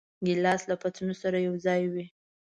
[0.25, 2.05] ګیلاس له پتنوس سره یوځای وي.